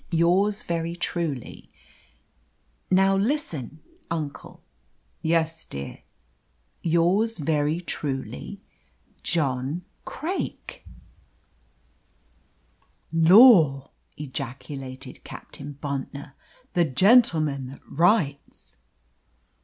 [0.09, 1.71] Yours very truly'
[2.89, 4.63] "Now listen, uncle."
[5.21, 5.99] "Yes, dear!"
[6.81, 8.63] "'Yours very truly,
[9.21, 10.83] "'JOHN CRAIK.'"
[13.13, 16.33] "Lor!" ejaculated Captain Bontnor,
[16.73, 18.77] "the gentleman that writes."